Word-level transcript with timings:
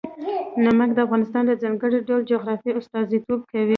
نمک 0.63 0.89
د 0.93 0.99
افغانستان 1.05 1.43
د 1.47 1.51
ځانګړي 1.63 1.99
ډول 2.07 2.21
جغرافیه 2.31 2.77
استازیتوب 2.79 3.39
کوي. 3.51 3.69